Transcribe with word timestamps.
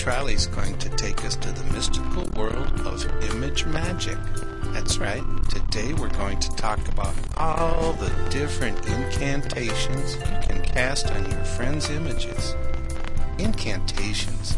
Trolley's 0.00 0.46
going 0.46 0.78
to 0.78 0.88
take 0.96 1.26
us 1.26 1.36
to 1.36 1.52
the 1.52 1.62
mystical 1.74 2.22
world 2.34 2.72
of 2.86 3.04
ImageMagick. 3.20 4.72
That's 4.72 4.96
right. 4.96 5.22
Today 5.50 5.92
we're 5.92 6.08
going 6.08 6.40
to 6.40 6.48
talk 6.56 6.78
about 6.88 7.14
all 7.36 7.92
the 7.92 8.08
different 8.30 8.78
incantations 8.88 10.14
you 10.14 10.38
can 10.48 10.62
cast 10.62 11.12
on 11.12 11.30
your 11.30 11.44
friends' 11.44 11.90
images. 11.90 12.56
Incantations. 13.36 14.56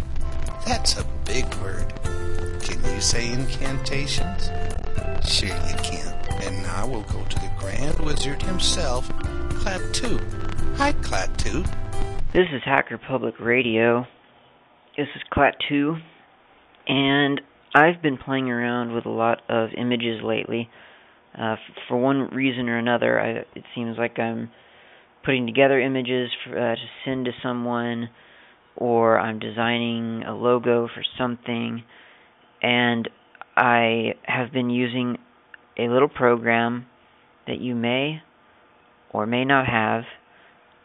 That's 0.65 0.97
a 0.97 1.05
big 1.25 1.53
word. 1.57 1.93
Can 2.63 2.81
you 2.95 3.01
say 3.01 3.33
incantations? 3.33 4.45
Sure 5.29 5.49
you 5.49 5.77
can. 5.83 6.15
And 6.45 6.63
now 6.63 6.87
we'll 6.87 7.03
go 7.03 7.25
to 7.25 7.39
the 7.41 7.51
Grand 7.59 7.99
Wizard 7.99 8.41
himself, 8.43 9.09
Klaatu. 9.59 10.21
Hi, 10.77 10.93
Klaatu. 10.93 11.67
This 12.33 12.47
is 12.53 12.63
Hacker 12.65 12.99
Public 12.99 13.41
Radio. 13.41 14.07
This 14.95 15.09
is 15.17 15.23
Clat 15.33 15.55
2, 15.71 15.97
and 16.87 17.41
I've 17.75 18.03
been 18.03 18.19
playing 18.19 18.51
around 18.51 18.93
with 18.93 19.07
a 19.07 19.11
lot 19.11 19.41
of 19.49 19.71
images 19.75 20.21
lately. 20.23 20.69
Uh, 21.33 21.57
for 21.89 21.97
one 21.97 22.29
reason 22.29 22.69
or 22.69 22.77
another, 22.77 23.19
I, 23.19 23.31
it 23.59 23.65
seems 23.75 23.97
like 23.97 24.19
I'm 24.19 24.51
putting 25.25 25.47
together 25.47 25.81
images 25.81 26.29
for, 26.45 26.59
uh, 26.59 26.75
to 26.75 26.83
send 27.07 27.25
to 27.25 27.31
someone, 27.43 28.11
or 28.77 29.19
I'm 29.19 29.39
designing 29.39 30.25
a 30.25 30.37
logo 30.37 30.89
for 30.95 31.03
something, 31.17 31.85
and 32.63 33.09
I 33.57 34.13
have 34.25 34.53
been 34.53 34.69
using 34.69 35.17
a 35.79 35.89
little 35.89 36.11
program 36.11 36.85
that 37.47 37.63
you 37.63 37.75
may 37.75 38.21
or 39.11 39.25
may 39.25 39.47
not 39.47 39.67
have 39.67 40.03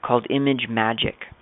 called 0.02 0.28
ImageMagick. 0.32 1.37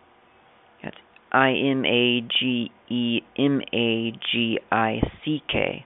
I 1.36 1.52
M 1.52 1.83
A 1.86 2.22
G 2.22 2.72
E 2.89 3.19
M 3.38 3.61
A 3.73 4.14
G 4.31 4.58
I 4.72 5.02
C 5.25 5.44
K. 5.52 5.86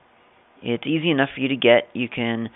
It's 0.62 0.86
easy 0.86 1.10
enough 1.10 1.30
for 1.34 1.42
you 1.42 1.48
to 1.48 1.56
get. 1.56 1.88
You 1.94 2.08
can 2.08 2.50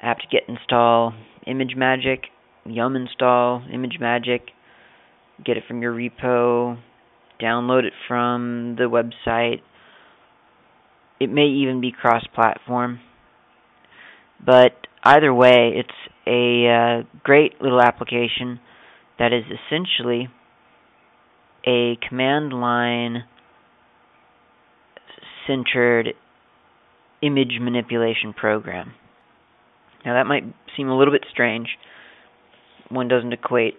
apt 0.00 0.28
get 0.32 0.44
install 0.48 1.12
ImageMagick, 1.46 2.20
Yum 2.64 2.96
install 2.96 3.62
ImageMagick, 3.70 4.48
get 5.44 5.58
it 5.58 5.64
from 5.68 5.82
your 5.82 5.92
repo, 5.92 6.78
download 7.38 7.84
it 7.84 7.92
from 8.08 8.76
the 8.78 8.84
website. 8.84 9.60
It 11.20 11.30
may 11.30 11.48
even 11.48 11.82
be 11.82 11.92
cross 11.92 12.24
platform. 12.34 13.00
But 14.44 14.72
either 15.04 15.34
way, 15.34 15.74
it's 15.76 15.90
a 16.26 17.02
uh, 17.02 17.18
great 17.22 17.60
little 17.60 17.82
application 17.82 18.58
that 19.18 19.34
is 19.34 19.44
essentially 19.44 20.30
a 21.66 21.96
command 22.08 22.52
line 22.52 23.24
centered 25.46 26.14
image 27.22 27.58
manipulation 27.60 28.32
program. 28.32 28.92
Now, 30.04 30.14
that 30.14 30.26
might 30.26 30.44
seem 30.76 30.88
a 30.88 30.98
little 30.98 31.12
bit 31.12 31.24
strange. 31.30 31.68
One 32.88 33.08
doesn't 33.08 33.32
equate 33.32 33.74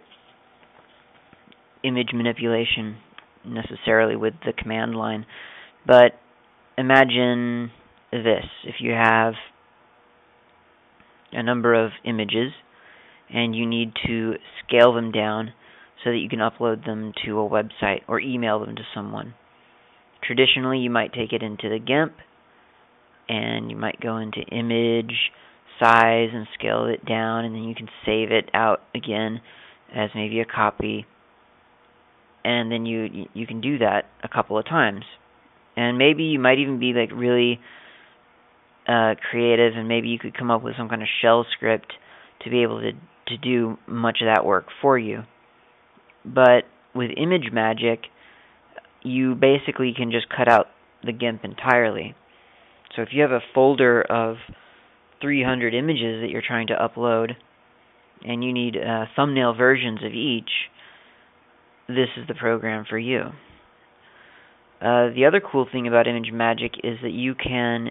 image 1.83 2.09
manipulation 2.13 2.97
necessarily 3.45 4.15
with 4.15 4.33
the 4.45 4.53
command 4.53 4.95
line, 4.95 5.25
but 5.85 6.13
imagine 6.77 7.71
this 8.11 8.45
if 8.63 8.75
you 8.79 8.91
have 8.91 9.33
a 11.33 11.43
number 11.43 11.73
of 11.73 11.91
images 12.05 12.51
and 13.29 13.55
you 13.55 13.65
need 13.65 13.91
to 14.05 14.35
scale 14.65 14.93
them 14.93 15.11
down 15.11 15.51
so 16.03 16.11
that 16.11 16.17
you 16.17 16.29
can 16.29 16.39
upload 16.39 16.85
them 16.85 17.13
to 17.25 17.39
a 17.39 17.49
website 17.49 18.01
or 18.07 18.19
email 18.19 18.59
them 18.59 18.75
to 18.75 18.83
someone. 18.93 19.33
Traditionally, 20.23 20.79
you 20.79 20.89
might 20.89 21.13
take 21.13 21.33
it 21.33 21.43
into 21.43 21.69
the 21.69 21.79
GIMP 21.79 22.13
and 23.29 23.71
you 23.71 23.77
might 23.77 23.99
go 24.01 24.17
into 24.17 24.41
image 24.41 25.31
size 25.79 26.29
and 26.33 26.47
scale 26.53 26.85
it 26.85 27.05
down 27.05 27.45
and 27.45 27.55
then 27.55 27.63
you 27.63 27.75
can 27.75 27.89
save 28.05 28.31
it 28.31 28.49
out 28.53 28.81
again 28.93 29.41
as 29.95 30.09
maybe 30.13 30.39
a 30.39 30.45
copy 30.45 31.05
and 32.45 32.71
then 32.71 32.85
you 32.85 33.27
you 33.33 33.47
can 33.47 33.59
do 33.59 33.79
that 33.79 34.03
a 34.23 34.27
couple 34.27 34.57
of 34.57 34.65
times 34.65 35.03
and 35.75 35.97
maybe 35.97 36.23
you 36.23 36.39
might 36.39 36.59
even 36.59 36.79
be 36.79 36.93
like 36.93 37.11
really 37.11 37.59
uh, 38.87 39.15
creative, 39.29 39.73
and 39.75 39.87
maybe 39.87 40.09
you 40.09 40.19
could 40.19 40.37
come 40.37 40.51
up 40.51 40.61
with 40.63 40.75
some 40.77 40.89
kind 40.89 41.01
of 41.01 41.07
shell 41.21 41.45
script 41.55 41.93
to 42.43 42.49
be 42.49 42.63
able 42.63 42.81
to 42.81 42.91
to 43.25 43.37
do 43.37 43.77
much 43.87 44.17
of 44.21 44.27
that 44.27 44.45
work 44.45 44.65
for 44.81 44.97
you. 44.97 45.23
But 46.25 46.63
with 46.95 47.11
ImageMagick, 47.11 47.99
you 49.03 49.35
basically 49.35 49.93
can 49.95 50.11
just 50.11 50.27
cut 50.29 50.47
out 50.47 50.67
the 51.03 51.11
GIMP 51.11 51.43
entirely. 51.43 52.15
So 52.95 53.01
if 53.01 53.09
you 53.11 53.21
have 53.21 53.31
a 53.31 53.41
folder 53.53 54.01
of 54.01 54.37
300 55.21 55.73
images 55.73 56.21
that 56.21 56.29
you're 56.29 56.43
trying 56.45 56.67
to 56.67 56.75
upload, 56.75 57.31
and 58.25 58.43
you 58.43 58.53
need 58.53 58.77
uh, 58.77 59.05
thumbnail 59.15 59.53
versions 59.53 59.99
of 60.03 60.13
each, 60.13 60.49
this 61.87 62.09
is 62.17 62.27
the 62.27 62.35
program 62.35 62.85
for 62.89 62.97
you. 62.97 63.21
Uh, 64.81 65.13
the 65.13 65.25
other 65.27 65.41
cool 65.41 65.67
thing 65.71 65.87
about 65.87 66.05
ImageMagick 66.05 66.75
is 66.83 66.97
that 67.01 67.11
you 67.11 67.35
can 67.35 67.89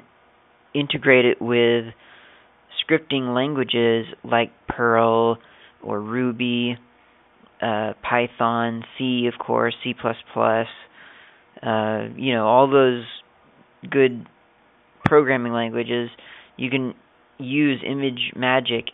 integrate 0.75 1.25
it 1.25 1.41
with 1.41 1.87
scripting 2.82 3.34
languages 3.34 4.06
like 4.25 4.53
Perl 4.69 5.38
or 5.82 6.00
Ruby, 6.00 6.76
uh, 7.62 7.93
Python, 8.03 8.83
C, 8.99 9.28
of 9.33 9.39
course, 9.39 9.75
C++, 9.84 9.95
uh, 11.62 12.09
you 12.17 12.34
know, 12.34 12.47
all 12.47 12.69
those 12.71 13.05
good 13.89 14.27
programming 15.05 15.53
languages. 15.53 16.11
You 16.56 16.71
can 16.71 16.95
use 17.39 17.81
ImageMagick. 17.83 18.89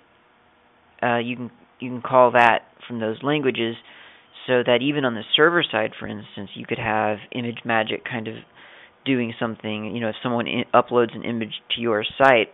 Uh, 1.03 1.19
you 1.19 1.37
can 1.37 1.51
you 1.81 1.91
can 1.91 2.03
call 2.03 2.33
that 2.33 2.63
from 2.87 2.99
those 2.99 3.23
languages, 3.23 3.77
so 4.47 4.63
that 4.67 4.79
even 4.83 5.05
on 5.05 5.15
the 5.15 5.23
server 5.37 5.63
side, 5.63 5.93
for 5.99 6.09
instance, 6.09 6.51
you 6.55 6.67
could 6.67 6.79
have 6.79 7.19
ImageMagick 7.35 8.05
kind 8.11 8.27
of 8.27 8.35
doing 9.05 9.33
something, 9.39 9.95
you 9.95 10.01
know, 10.01 10.09
if 10.09 10.17
someone 10.23 10.47
in, 10.47 10.65
uploads 10.75 11.15
an 11.15 11.25
image 11.25 11.63
to 11.75 11.81
your 11.81 12.05
site 12.19 12.49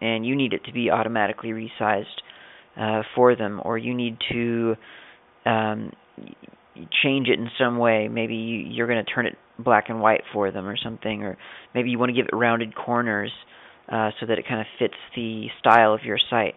and 0.00 0.24
you 0.24 0.34
need 0.36 0.52
it 0.52 0.64
to 0.64 0.72
be 0.72 0.90
automatically 0.90 1.50
resized 1.50 2.04
uh, 2.78 3.02
for 3.14 3.36
them, 3.36 3.60
or 3.64 3.78
you 3.78 3.94
need 3.94 4.16
to 4.30 4.74
um, 5.44 5.92
change 7.02 7.28
it 7.28 7.38
in 7.38 7.48
some 7.58 7.78
way, 7.78 8.08
maybe 8.08 8.34
you, 8.34 8.58
you're 8.58 8.86
going 8.86 9.04
to 9.04 9.10
turn 9.10 9.26
it 9.26 9.36
black 9.58 9.88
and 9.88 10.00
white 10.00 10.22
for 10.32 10.50
them 10.50 10.66
or 10.66 10.76
something, 10.76 11.22
or 11.22 11.36
maybe 11.74 11.90
you 11.90 11.98
want 11.98 12.10
to 12.10 12.14
give 12.14 12.26
it 12.26 12.36
rounded 12.36 12.74
corners 12.74 13.30
uh, 13.90 14.10
so 14.20 14.26
that 14.26 14.38
it 14.38 14.46
kind 14.48 14.60
of 14.60 14.66
fits 14.78 14.94
the 15.14 15.46
style 15.58 15.94
of 15.94 16.02
your 16.04 16.18
site. 16.30 16.54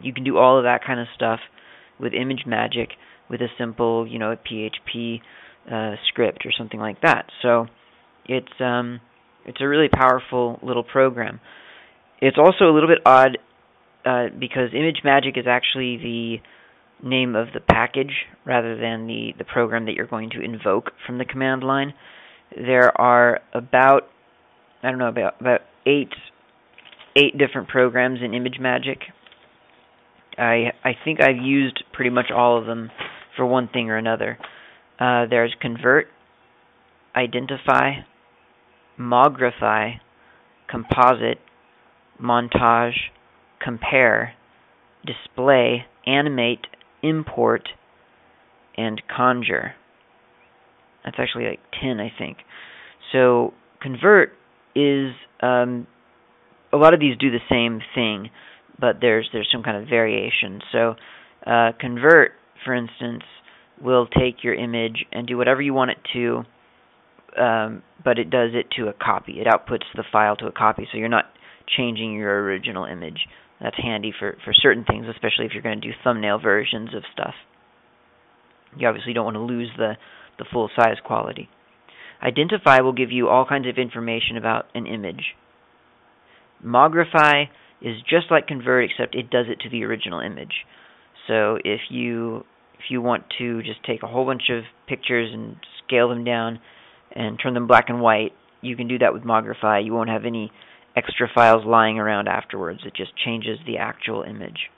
You 0.00 0.12
can 0.12 0.24
do 0.24 0.38
all 0.38 0.58
of 0.58 0.64
that 0.64 0.84
kind 0.84 1.00
of 1.00 1.06
stuff 1.14 1.40
with 1.98 2.12
ImageMagick 2.12 2.88
with 3.28 3.40
a 3.40 3.48
simple, 3.58 4.06
you 4.06 4.18
know, 4.18 4.36
PHP 4.50 5.20
uh, 5.70 5.96
script 6.08 6.46
or 6.46 6.52
something 6.56 6.80
like 6.80 7.00
that. 7.02 7.26
So 7.42 7.66
it's 8.26 8.60
um, 8.60 9.00
it's 9.44 9.60
a 9.60 9.68
really 9.68 9.88
powerful 9.88 10.58
little 10.62 10.84
program. 10.84 11.40
It's 12.20 12.38
also 12.38 12.64
a 12.64 12.72
little 12.72 12.88
bit 12.88 12.98
odd 13.04 13.38
uh, 14.04 14.26
because 14.38 14.70
ImageMagick 14.70 15.38
is 15.38 15.46
actually 15.46 15.96
the 15.96 16.36
name 17.02 17.34
of 17.34 17.48
the 17.54 17.60
package 17.60 18.12
rather 18.44 18.76
than 18.76 19.06
the, 19.06 19.32
the 19.38 19.44
program 19.44 19.86
that 19.86 19.94
you're 19.94 20.06
going 20.06 20.30
to 20.30 20.40
invoke 20.40 20.92
from 21.06 21.18
the 21.18 21.24
command 21.24 21.62
line. 21.62 21.94
There 22.56 22.98
are 23.00 23.40
about 23.54 24.02
I 24.82 24.90
don't 24.90 24.98
know 24.98 25.08
about 25.08 25.40
about 25.40 25.60
eight 25.86 26.12
eight 27.16 27.36
different 27.38 27.68
programs 27.68 28.20
in 28.22 28.32
ImageMagick. 28.32 29.02
I 30.36 30.72
I 30.84 30.92
think 31.04 31.20
I've 31.22 31.42
used 31.42 31.84
pretty 31.92 32.10
much 32.10 32.30
all 32.34 32.58
of 32.58 32.66
them 32.66 32.90
for 33.36 33.46
one 33.46 33.68
thing 33.68 33.90
or 33.90 33.96
another. 33.96 34.38
Uh, 34.98 35.26
there's 35.30 35.54
Convert, 35.60 36.08
Identify, 37.16 38.00
Mogrify, 38.98 39.94
Composite, 40.68 41.38
Montage, 42.22 42.96
Compare, 43.62 44.34
Display, 45.06 45.86
Animate, 46.06 46.66
Import, 47.02 47.68
and 48.76 49.00
Conjure. 49.14 49.74
That's 51.04 51.16
actually 51.18 51.44
like 51.44 51.60
10, 51.80 52.00
I 52.00 52.12
think. 52.16 52.38
So, 53.12 53.54
Convert 53.80 54.32
is 54.74 55.12
um, 55.42 55.86
a 56.72 56.76
lot 56.76 56.94
of 56.94 57.00
these 57.00 57.16
do 57.16 57.30
the 57.30 57.38
same 57.50 57.80
thing, 57.94 58.30
but 58.78 58.96
there's 59.00 59.28
there's 59.32 59.48
some 59.50 59.62
kind 59.62 59.76
of 59.76 59.88
variation. 59.88 60.60
So, 60.70 60.94
uh, 61.46 61.72
Convert, 61.80 62.32
for 62.64 62.74
instance, 62.74 63.22
will 63.82 64.06
take 64.06 64.44
your 64.44 64.54
image 64.54 65.06
and 65.10 65.26
do 65.26 65.36
whatever 65.36 65.62
you 65.62 65.72
want 65.72 65.92
it 65.92 65.98
to 66.12 66.44
um, 67.38 67.82
but 68.04 68.18
it 68.18 68.30
does 68.30 68.50
it 68.54 68.66
to 68.76 68.88
a 68.88 68.92
copy. 68.92 69.40
It 69.40 69.46
outputs 69.46 69.84
the 69.94 70.04
file 70.10 70.36
to 70.36 70.46
a 70.46 70.52
copy, 70.52 70.88
so 70.90 70.98
you're 70.98 71.08
not 71.08 71.26
changing 71.76 72.14
your 72.14 72.42
original 72.42 72.84
image. 72.84 73.26
That's 73.60 73.76
handy 73.76 74.12
for, 74.18 74.36
for 74.44 74.52
certain 74.54 74.84
things, 74.84 75.06
especially 75.08 75.46
if 75.46 75.52
you're 75.52 75.62
going 75.62 75.80
to 75.80 75.88
do 75.88 75.94
thumbnail 76.02 76.38
versions 76.38 76.94
of 76.94 77.02
stuff. 77.12 77.34
You 78.76 78.88
obviously 78.88 79.12
don't 79.12 79.24
want 79.24 79.36
to 79.36 79.42
lose 79.42 79.70
the, 79.76 79.94
the 80.38 80.46
full 80.50 80.70
size 80.76 80.96
quality. 81.04 81.48
Identify 82.22 82.80
will 82.80 82.92
give 82.92 83.10
you 83.10 83.28
all 83.28 83.46
kinds 83.46 83.66
of 83.66 83.78
information 83.78 84.36
about 84.36 84.66
an 84.74 84.86
image. 84.86 85.34
Mogrify 86.64 87.44
is 87.80 87.96
just 88.08 88.30
like 88.30 88.46
convert 88.46 88.90
except 88.90 89.14
it 89.14 89.30
does 89.30 89.46
it 89.48 89.60
to 89.60 89.70
the 89.70 89.84
original 89.84 90.20
image. 90.20 90.52
So 91.26 91.56
if 91.64 91.80
you 91.90 92.44
if 92.78 92.90
you 92.90 93.02
want 93.02 93.24
to 93.38 93.62
just 93.62 93.84
take 93.84 94.02
a 94.02 94.06
whole 94.06 94.24
bunch 94.24 94.44
of 94.50 94.64
pictures 94.88 95.30
and 95.32 95.56
scale 95.84 96.08
them 96.08 96.24
down 96.24 96.60
and 97.12 97.38
turn 97.42 97.54
them 97.54 97.66
black 97.66 97.86
and 97.88 98.00
white, 98.00 98.32
you 98.62 98.76
can 98.76 98.88
do 98.88 98.98
that 98.98 99.12
with 99.12 99.22
Mogrify. 99.22 99.84
You 99.84 99.92
won't 99.92 100.08
have 100.08 100.24
any 100.24 100.50
extra 101.00 101.28
files 101.34 101.64
lying 101.66 101.98
around 101.98 102.28
afterwards. 102.28 102.80
It 102.84 102.94
just 102.94 103.12
changes 103.16 103.58
the 103.66 103.78
actual 103.78 104.22
image. 104.22 104.68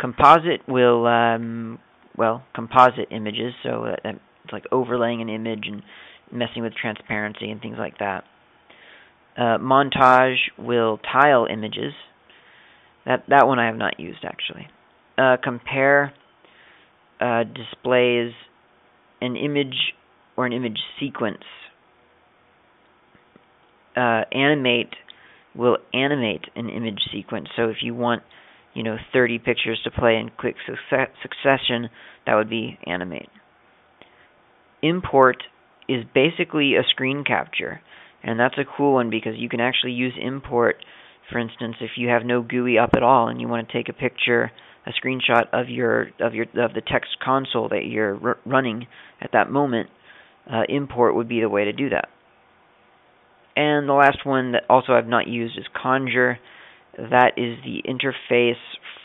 Composite 0.00 0.68
will, 0.68 1.06
um, 1.06 1.78
well, 2.16 2.44
composite 2.54 3.08
images, 3.10 3.52
so 3.62 3.86
uh, 3.86 3.96
it's 4.04 4.52
like 4.52 4.64
overlaying 4.70 5.20
an 5.20 5.28
image 5.28 5.64
and 5.66 5.82
messing 6.32 6.62
with 6.62 6.72
transparency 6.74 7.50
and 7.50 7.60
things 7.60 7.76
like 7.78 7.98
that. 7.98 8.24
Uh, 9.36 9.58
montage 9.58 10.36
will 10.58 10.98
tile 10.98 11.46
images. 11.50 11.92
That 13.06 13.24
that 13.28 13.46
one 13.46 13.58
I 13.58 13.66
have 13.66 13.76
not 13.76 13.98
used 13.98 14.24
actually. 14.24 14.68
Uh, 15.16 15.36
compare 15.42 16.12
uh, 17.20 17.44
displays 17.44 18.32
an 19.20 19.36
image 19.36 19.94
or 20.36 20.46
an 20.46 20.52
image 20.52 20.78
sequence. 21.00 21.44
Uh, 23.98 24.22
animate 24.32 24.94
will 25.54 25.78
animate 25.92 26.44
an 26.54 26.68
image 26.68 27.00
sequence. 27.12 27.48
So 27.56 27.68
if 27.68 27.78
you 27.82 27.94
want, 27.94 28.22
you 28.74 28.82
know, 28.82 28.96
30 29.12 29.38
pictures 29.38 29.80
to 29.84 29.90
play 29.90 30.16
in 30.16 30.30
quick 30.38 30.54
succession, 30.66 31.88
that 32.26 32.34
would 32.34 32.50
be 32.50 32.78
animate. 32.86 33.28
Import 34.82 35.42
is 35.88 36.04
basically 36.14 36.76
a 36.76 36.82
screen 36.88 37.24
capture, 37.26 37.80
and 38.22 38.38
that's 38.38 38.58
a 38.58 38.64
cool 38.76 38.94
one 38.94 39.10
because 39.10 39.32
you 39.36 39.48
can 39.48 39.60
actually 39.60 39.92
use 39.92 40.12
import. 40.20 40.76
For 41.32 41.38
instance, 41.38 41.76
if 41.80 41.92
you 41.96 42.08
have 42.08 42.24
no 42.24 42.42
GUI 42.42 42.78
up 42.78 42.90
at 42.94 43.02
all 43.02 43.28
and 43.28 43.40
you 43.40 43.48
want 43.48 43.66
to 43.66 43.72
take 43.72 43.88
a 43.88 43.92
picture 43.92 44.52
a 44.88 45.06
screenshot 45.06 45.44
of 45.52 45.68
your 45.68 46.08
of 46.20 46.34
your 46.34 46.46
of 46.56 46.72
the 46.72 46.80
text 46.80 47.16
console 47.22 47.68
that 47.68 47.84
you're 47.86 48.18
r- 48.24 48.38
running 48.46 48.86
at 49.20 49.30
that 49.32 49.50
moment, 49.50 49.90
uh, 50.50 50.62
import 50.68 51.14
would 51.14 51.28
be 51.28 51.40
the 51.40 51.48
way 51.48 51.64
to 51.64 51.72
do 51.72 51.90
that. 51.90 52.08
And 53.58 53.88
the 53.88 53.92
last 53.92 54.24
one 54.24 54.52
that 54.52 54.62
also 54.70 54.92
I've 54.92 55.08
not 55.08 55.26
used 55.26 55.58
is 55.58 55.64
Conjure. 55.74 56.38
That 56.96 57.32
is 57.36 57.58
the 57.64 57.82
interface 57.88 58.52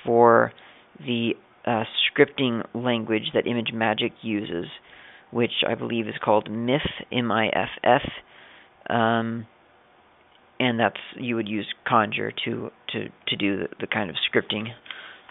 for 0.06 0.54
the 1.00 1.32
uh, 1.66 1.86
scripting 2.06 2.64
language 2.76 3.32
that 3.34 3.46
ImageMagick 3.46 4.12
uses, 4.22 4.68
which 5.32 5.64
I 5.68 5.74
believe 5.74 6.08
is 6.08 6.14
called 6.24 6.52
MIFF, 6.52 6.84
M-I-F-F. 7.12 8.02
Um, 8.96 9.48
and 10.60 10.80
that's 10.80 11.00
you 11.18 11.36
would 11.36 11.48
use 11.48 11.66
Conjure 11.88 12.32
to 12.46 12.70
to 12.92 13.06
to 13.30 13.36
do 13.36 13.58
the, 13.58 13.68
the 13.80 13.88
kind 13.88 14.12
of 14.12 14.16
scripting 14.32 14.68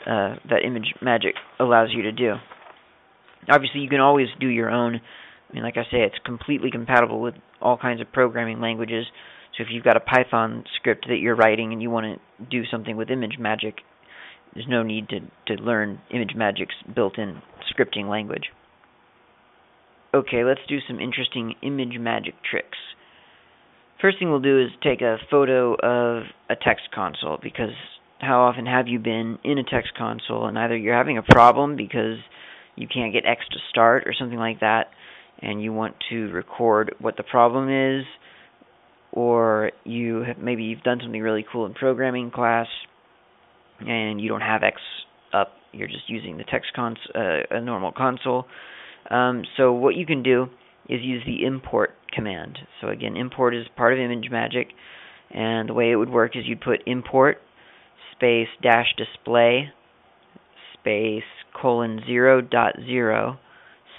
uh, 0.05 0.35
that 0.49 0.63
ImageMagick 0.67 1.35
allows 1.61 1.91
you 1.93 2.03
to 2.03 2.13
do. 2.13 2.35
Obviously, 3.49 3.83
you 3.83 3.89
can 3.89 4.01
always 4.01 4.27
do 4.41 4.49
your 4.49 4.69
own. 4.69 4.97
I 4.97 5.55
mean, 5.55 5.63
like 5.63 5.77
I 5.77 5.85
say, 5.85 6.01
it's 6.03 6.19
completely 6.25 6.73
compatible 6.73 7.21
with 7.21 7.35
all 7.63 7.77
kinds 7.77 8.01
of 8.01 8.13
programming 8.13 8.61
languages. 8.61 9.07
So 9.57 9.63
if 9.63 9.69
you've 9.71 9.85
got 9.85 9.97
a 9.97 10.01
Python 10.01 10.65
script 10.77 11.07
that 11.09 11.19
you're 11.19 11.37
writing 11.37 11.73
and 11.73 11.83
you 11.83 11.91
want 11.91 12.07
to 12.07 12.47
do 12.47 12.63
something 12.71 12.97
with 12.97 13.09
ImageMagick, 13.09 13.75
there's 14.55 14.67
no 14.69 14.83
need 14.83 15.09
to, 15.11 15.21
to 15.47 15.63
learn 15.63 16.01
ImageMagick's 16.13 16.95
built-in 16.95 17.41
scripting 17.73 18.09
language. 18.09 18.51
Okay, 20.15 20.45
let's 20.45 20.61
do 20.69 20.79
some 20.87 21.01
interesting 21.01 21.55
ImageMagick 21.63 22.35
tricks. 22.49 22.79
First 24.01 24.19
thing 24.19 24.31
we'll 24.31 24.41
do 24.41 24.61
is 24.61 24.71
take 24.83 25.01
a 25.01 25.17
photo 25.31 25.75
of 25.75 26.25
a 26.51 26.57
text 26.57 26.89
console 26.95 27.39
because 27.43 27.71
how 28.19 28.43
often 28.43 28.67
have 28.67 28.89
you 28.89 28.99
been 28.99 29.39
in 29.45 29.59
a 29.59 29.65
text 29.65 29.93
console 29.97 30.47
and 30.47 30.59
either 30.59 30.77
you're 30.77 30.97
having 30.97 31.19
a 31.19 31.23
problem 31.23 31.77
because 31.77 32.19
you 32.77 32.87
can't 32.89 33.13
get 33.13 33.25
X 33.25 33.43
to 33.53 33.59
start 33.71 34.05
or 34.07 34.13
something 34.13 34.39
like 34.39 34.61
that 34.61 34.89
and 35.43 35.63
you 35.63 35.73
want 35.73 35.97
to 36.11 36.31
record 36.31 36.95
what 37.01 37.17
the 37.17 37.23
problem 37.23 37.69
is 37.69 38.05
or 39.13 39.73
you 39.85 40.23
have, 40.23 40.39
maybe 40.39 40.63
you've 40.65 40.83
done 40.83 40.99
something 41.03 41.21
really 41.21 41.45
cool 41.53 41.67
in 41.67 41.75
programming 41.75 42.31
class 42.31 42.67
and 43.81 44.21
you 44.21 44.29
don't 44.29 44.41
have 44.41 44.63
X 44.63 44.81
up 45.33 45.53
you're 45.73 45.89
just 45.89 46.09
using 46.09 46.37
the 46.37 46.45
text 46.45 46.71
cons 46.75 46.99
uh, 47.15 47.41
a 47.51 47.61
normal 47.61 47.93
console. 47.93 48.47
Um, 49.11 49.43
so 49.57 49.73
what 49.73 49.95
you 49.97 50.07
can 50.07 50.23
do 50.23 50.47
is 50.89 51.01
use 51.03 51.23
the 51.27 51.45
import 51.45 51.91
command. 52.13 52.59
So 52.81 52.89
again 52.89 53.17
import 53.17 53.55
is 53.55 53.67
part 53.77 53.93
of 53.93 53.99
ImageMagick 53.99 54.67
and 55.31 55.69
the 55.69 55.75
way 55.75 55.91
it 55.91 55.97
would 55.97 56.11
work 56.11 56.37
is 56.37 56.45
you'd 56.47 56.61
put 56.61 56.81
import 56.87 57.39
space 58.13 58.49
dash 58.63 58.95
display 58.97 59.71
space 60.75 61.23
colon 61.61 62.01
zero 62.07 62.41
dot 62.41 62.75
zero 62.87 63.39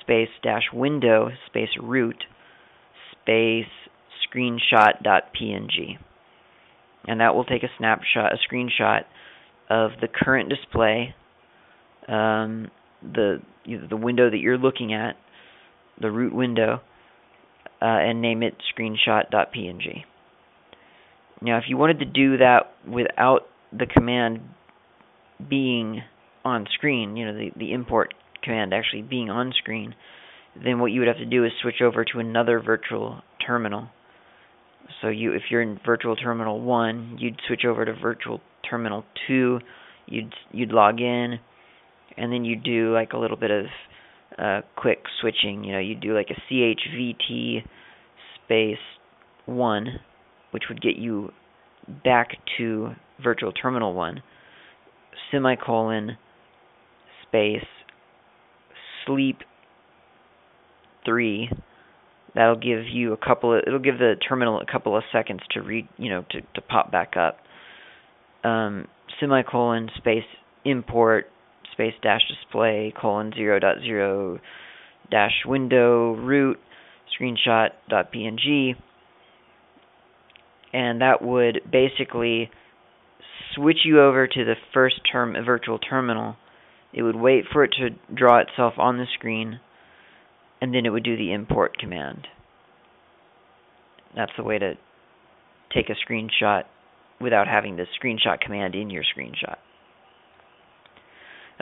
space 0.03 0.29
dash 0.41 0.63
window 0.73 1.29
space 1.47 1.69
root 1.81 2.23
space 3.11 3.65
screenshot 4.23 5.01
dot 5.03 5.23
png 5.33 5.97
and 7.07 7.19
that 7.19 7.35
will 7.35 7.45
take 7.45 7.63
a 7.63 7.69
snapshot 7.77 8.31
a 8.31 8.37
screenshot 8.53 9.01
of 9.69 9.91
the 10.01 10.07
current 10.07 10.49
display 10.49 11.15
um, 12.07 12.69
the 13.01 13.39
the 13.89 13.97
window 13.97 14.29
that 14.29 14.37
you're 14.37 14.57
looking 14.57 14.93
at 14.93 15.15
the 15.99 16.11
root 16.11 16.33
window 16.33 16.81
uh, 17.81 17.85
and 17.85 18.21
name 18.21 18.43
it 18.43 18.55
screenshot.png. 18.73 20.03
Now, 21.41 21.57
if 21.57 21.65
you 21.67 21.75
wanted 21.75 21.99
to 21.99 22.05
do 22.05 22.37
that 22.37 22.73
without 22.87 23.41
the 23.77 23.85
command 23.85 24.39
being 25.49 26.01
on 26.45 26.65
screen, 26.73 27.17
you 27.17 27.25
know, 27.25 27.33
the, 27.33 27.51
the 27.57 27.73
import 27.73 28.13
command 28.43 28.73
actually 28.73 29.01
being 29.01 29.29
on 29.29 29.53
screen, 29.57 29.95
then 30.61 30.79
what 30.79 30.87
you 30.87 30.99
would 30.99 31.07
have 31.07 31.17
to 31.17 31.25
do 31.25 31.45
is 31.45 31.51
switch 31.61 31.81
over 31.81 32.05
to 32.05 32.19
another 32.19 32.59
virtual 32.59 33.21
terminal. 33.45 33.89
So 35.01 35.07
you 35.07 35.33
if 35.33 35.43
you're 35.49 35.61
in 35.61 35.79
virtual 35.85 36.15
terminal 36.15 36.61
1, 36.61 37.17
you'd 37.19 37.39
switch 37.47 37.63
over 37.65 37.85
to 37.85 37.93
virtual 37.93 38.41
terminal 38.69 39.03
2, 39.27 39.59
you'd 40.07 40.33
you'd 40.51 40.71
log 40.71 40.99
in 40.99 41.39
and 42.17 42.31
then 42.31 42.45
you 42.45 42.55
do 42.55 42.93
like 42.93 43.13
a 43.13 43.17
little 43.17 43.37
bit 43.37 43.51
of 43.51 43.65
uh, 44.37 44.61
quick 44.75 44.99
switching, 45.21 45.63
you 45.63 45.71
know, 45.71 45.79
you 45.79 45.95
do 45.95 46.15
like 46.15 46.29
a 46.29 46.53
chvt 46.53 47.63
space 48.43 48.77
1 49.45 49.87
which 50.51 50.63
would 50.69 50.81
get 50.81 50.95
you 50.95 51.31
back 52.03 52.29
to 52.57 52.89
virtual 53.23 53.51
terminal 53.51 53.93
1 53.93 54.21
semicolon 55.31 56.17
space 57.27 57.65
sleep 59.05 59.39
3 61.05 61.49
that'll 62.35 62.55
give 62.55 62.85
you 62.91 63.13
a 63.13 63.17
couple 63.17 63.53
of 63.53 63.63
it'll 63.67 63.79
give 63.79 63.97
the 63.99 64.15
terminal 64.27 64.59
a 64.59 64.65
couple 64.71 64.97
of 64.97 65.03
seconds 65.11 65.41
to 65.51 65.61
read 65.61 65.87
you 65.97 66.09
know 66.09 66.25
to 66.31 66.41
to 66.55 66.61
pop 66.61 66.91
back 66.91 67.13
up. 67.17 67.37
Um, 68.43 68.87
semicolon 69.19 69.89
space 69.97 70.25
import 70.65 71.27
space 71.71 71.93
dash 72.01 72.21
display 72.27 72.93
colon 72.99 73.31
0 73.35 73.59
dot 73.59 73.77
0 73.81 74.39
dash 75.09 75.43
window 75.45 76.13
root 76.15 76.59
screenshot 77.19 77.69
dot 77.89 78.11
png 78.11 78.75
and 80.73 81.01
that 81.01 81.21
would 81.21 81.61
basically 81.71 82.49
switch 83.55 83.79
you 83.85 84.01
over 84.01 84.27
to 84.27 84.45
the 84.45 84.55
first 84.73 84.99
term 85.09 85.35
virtual 85.45 85.77
terminal. 85.77 86.35
It 86.93 87.01
would 87.01 87.15
wait 87.15 87.45
for 87.51 87.63
it 87.63 87.73
to 87.79 87.89
draw 88.13 88.39
itself 88.39 88.73
on 88.77 88.97
the 88.97 89.05
screen, 89.17 89.59
and 90.61 90.73
then 90.73 90.85
it 90.85 90.89
would 90.89 91.03
do 91.03 91.17
the 91.17 91.33
import 91.33 91.77
command. 91.77 92.27
That's 94.15 94.31
the 94.37 94.43
way 94.43 94.59
to 94.59 94.75
take 95.73 95.89
a 95.89 96.11
screenshot 96.11 96.63
without 97.19 97.47
having 97.47 97.77
the 97.77 97.85
screenshot 97.99 98.39
command 98.39 98.75
in 98.75 98.89
your 98.89 99.03
screenshot. 99.03 99.57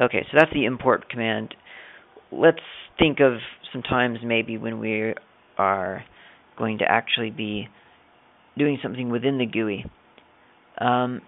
Okay, 0.01 0.25
so 0.31 0.37
that's 0.37 0.51
the 0.53 0.65
import 0.65 1.09
command. 1.09 1.53
Let's 2.31 2.59
think 2.97 3.19
of 3.19 3.33
some 3.71 3.81
times 3.83 4.19
maybe 4.23 4.57
when 4.57 4.79
we 4.79 5.13
are 5.57 6.03
going 6.57 6.79
to 6.79 6.85
actually 6.85 7.29
be 7.29 7.67
doing 8.57 8.79
something 8.81 9.09
within 9.09 9.37
the 9.37 9.45
GUI. 9.45 9.85
Um, 10.79 11.21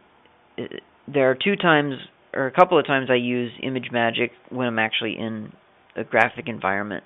there 1.08 1.30
are 1.30 1.36
two 1.36 1.56
times, 1.56 1.96
or 2.34 2.48
a 2.48 2.52
couple 2.52 2.80
of 2.80 2.86
times, 2.86 3.10
I 3.10 3.16
use 3.16 3.52
ImageMagick 3.64 4.32
when 4.50 4.68
I'm 4.68 4.80
actually 4.80 5.18
in 5.18 5.54
a 5.96 6.04
graphic 6.04 6.48
environment. 6.48 7.04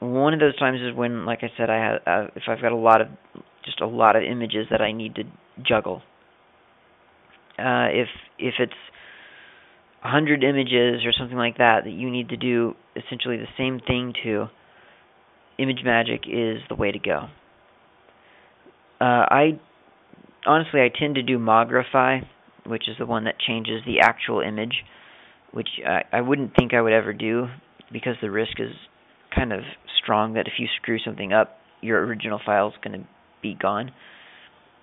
One 0.00 0.34
of 0.34 0.40
those 0.40 0.56
times 0.58 0.80
is 0.80 0.94
when, 0.96 1.24
like 1.24 1.40
I 1.42 1.50
said, 1.56 1.70
I 1.70 1.76
have 1.76 2.00
uh, 2.06 2.30
if 2.34 2.42
I've 2.48 2.60
got 2.60 2.72
a 2.72 2.76
lot 2.76 3.00
of 3.00 3.08
just 3.64 3.80
a 3.80 3.86
lot 3.86 4.16
of 4.16 4.22
images 4.22 4.66
that 4.70 4.80
I 4.80 4.92
need 4.92 5.14
to 5.16 5.24
juggle. 5.66 6.02
Uh, 7.58 7.88
if 7.92 8.08
if 8.38 8.54
it's 8.58 8.72
100 10.02 10.44
images 10.44 11.06
or 11.06 11.12
something 11.18 11.36
like 11.36 11.58
that 11.58 11.84
that 11.84 11.92
you 11.92 12.10
need 12.10 12.28
to 12.28 12.36
do 12.36 12.74
essentially 12.94 13.38
the 13.38 13.46
same 13.56 13.80
thing 13.86 14.12
to, 14.22 14.46
ImageMagick 15.58 16.26
is 16.26 16.62
the 16.68 16.74
way 16.74 16.92
to 16.92 16.98
go. 16.98 17.28
Uh, 19.00 19.24
I 19.30 19.60
honestly 20.46 20.80
I 20.80 20.90
tend 20.96 21.14
to 21.14 21.22
do 21.22 21.38
Mogrify, 21.38 22.26
which 22.66 22.88
is 22.88 22.96
the 22.98 23.06
one 23.06 23.24
that 23.24 23.38
changes 23.38 23.82
the 23.86 24.00
actual 24.00 24.40
image, 24.40 24.84
which 25.52 25.68
I, 25.86 26.02
I 26.12 26.20
wouldn't 26.20 26.54
think 26.56 26.74
I 26.74 26.80
would 26.80 26.92
ever 26.92 27.12
do 27.12 27.46
because 27.92 28.14
the 28.20 28.30
risk 28.30 28.58
is 28.58 28.72
kind 29.34 29.52
of 29.52 29.60
strong 30.02 30.34
that 30.34 30.46
if 30.46 30.54
you 30.58 30.66
screw 30.80 30.98
something 30.98 31.32
up, 31.32 31.58
your 31.80 32.04
original 32.04 32.40
file 32.44 32.68
is 32.68 32.74
going 32.82 33.00
to 33.00 33.06
be 33.42 33.54
gone. 33.54 33.92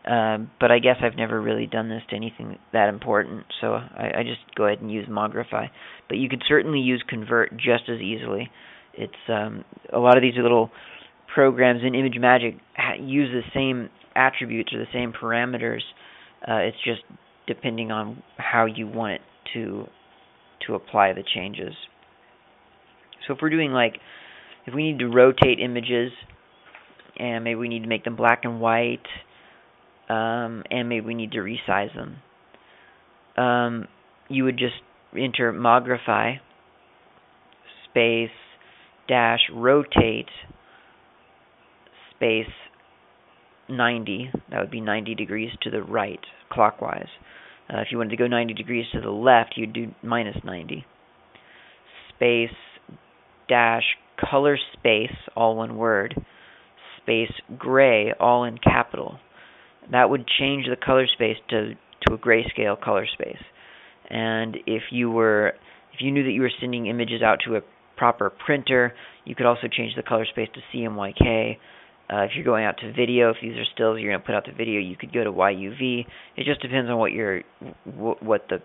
Um, 0.05 0.49
but 0.59 0.71
I 0.71 0.79
guess 0.79 0.95
I've 1.03 1.15
never 1.15 1.39
really 1.39 1.67
done 1.67 1.89
this 1.89 2.01
to 2.09 2.15
anything 2.15 2.57
that 2.73 2.89
important, 2.89 3.45
so 3.59 3.73
I, 3.73 4.19
I 4.19 4.23
just 4.23 4.39
go 4.55 4.65
ahead 4.65 4.81
and 4.81 4.91
use 4.91 5.07
Mogrify. 5.07 5.67
But 6.07 6.17
you 6.17 6.27
could 6.27 6.41
certainly 6.47 6.79
use 6.79 7.03
Convert 7.07 7.55
just 7.55 7.83
as 7.87 7.99
easily. 7.99 8.49
It's 8.95 9.13
um, 9.29 9.63
a 9.93 9.99
lot 9.99 10.17
of 10.17 10.23
these 10.23 10.33
little 10.41 10.71
programs 11.33 11.81
in 11.83 11.93
ImageMagick 11.93 12.59
use 12.99 13.29
the 13.31 13.43
same 13.53 13.89
attributes 14.15 14.73
or 14.73 14.79
the 14.79 14.91
same 14.91 15.13
parameters. 15.13 15.81
Uh, 16.47 16.57
it's 16.57 16.77
just 16.83 17.01
depending 17.47 17.91
on 17.91 18.21
how 18.37 18.65
you 18.65 18.87
want 18.87 19.21
to 19.53 19.85
to 20.67 20.75
apply 20.75 21.13
the 21.13 21.23
changes. 21.35 21.73
So 23.27 23.33
if 23.33 23.39
we're 23.41 23.49
doing 23.49 23.71
like 23.71 23.97
if 24.65 24.73
we 24.73 24.91
need 24.91 24.99
to 24.99 25.07
rotate 25.07 25.59
images 25.59 26.11
and 27.17 27.43
maybe 27.43 27.55
we 27.55 27.67
need 27.67 27.81
to 27.83 27.89
make 27.89 28.03
them 28.03 28.15
black 28.15 28.41
and 28.43 28.59
white 28.59 29.05
um, 30.09 30.63
and 30.69 30.89
maybe 30.89 31.05
we 31.05 31.13
need 31.13 31.31
to 31.31 31.39
resize 31.39 31.93
them. 31.95 32.17
Um, 33.43 33.87
you 34.29 34.43
would 34.43 34.57
just 34.57 34.75
enter 35.17 35.51
Mogrify 35.53 36.39
space 37.89 38.29
dash 39.07 39.39
rotate 39.53 40.29
space 42.15 42.45
90. 43.71 44.31
That 44.49 44.59
would 44.59 44.71
be 44.71 44.81
90 44.81 45.15
degrees 45.15 45.51
to 45.63 45.69
the 45.69 45.81
right, 45.81 46.19
clockwise. 46.51 47.09
Uh, 47.69 47.79
if 47.79 47.87
you 47.91 47.97
wanted 47.97 48.11
to 48.11 48.17
go 48.17 48.27
90 48.27 48.53
degrees 48.53 48.85
to 48.93 49.01
the 49.01 49.09
left, 49.09 49.53
you'd 49.55 49.73
do 49.73 49.93
minus 50.03 50.37
90. 50.43 50.85
Space 52.15 52.49
dash 53.47 53.83
color 54.19 54.57
space, 54.73 55.15
all 55.35 55.55
one 55.55 55.77
word, 55.77 56.13
space 57.01 57.31
gray, 57.57 58.13
all 58.19 58.43
in 58.43 58.57
capital 58.57 59.17
that 59.91 60.09
would 60.09 60.25
change 60.39 60.65
the 60.69 60.75
color 60.75 61.07
space 61.13 61.37
to 61.49 61.73
to 62.07 62.13
a 62.13 62.17
grayscale 62.17 62.79
color 62.79 63.05
space. 63.13 63.41
And 64.09 64.57
if 64.65 64.83
you 64.91 65.09
were 65.09 65.53
if 65.93 66.01
you 66.01 66.11
knew 66.11 66.23
that 66.23 66.31
you 66.31 66.41
were 66.41 66.51
sending 66.59 66.87
images 66.87 67.21
out 67.21 67.39
to 67.45 67.57
a 67.57 67.61
proper 67.97 68.29
printer, 68.29 68.93
you 69.25 69.35
could 69.35 69.45
also 69.45 69.67
change 69.71 69.93
the 69.95 70.03
color 70.03 70.25
space 70.25 70.49
to 70.53 70.77
CMYK. 70.77 71.57
Uh, 72.11 72.23
if 72.23 72.31
you're 72.35 72.43
going 72.43 72.65
out 72.65 72.77
to 72.79 72.91
video, 72.91 73.29
if 73.29 73.37
these 73.41 73.53
are 73.53 73.63
stills, 73.73 73.99
you're 73.99 74.11
going 74.11 74.19
to 74.21 74.25
put 74.25 74.35
out 74.35 74.45
the 74.45 74.51
video. 74.51 74.79
You 74.81 74.97
could 74.97 75.13
go 75.13 75.23
to 75.23 75.31
YUV. 75.31 76.05
It 76.35 76.45
just 76.45 76.61
depends 76.61 76.89
on 76.89 76.97
what 76.97 77.11
your 77.13 77.41
what 77.85 78.47
the 78.49 78.57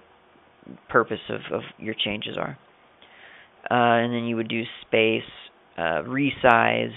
purpose 0.89 1.21
of, 1.29 1.41
of 1.53 1.63
your 1.79 1.95
changes 1.95 2.37
are. 2.37 2.59
Uh, 3.71 4.03
and 4.03 4.13
then 4.13 4.25
you 4.25 4.37
would 4.37 4.49
do 4.49 4.63
space, 4.87 5.23
uh, 5.79 6.03
resize, 6.03 6.93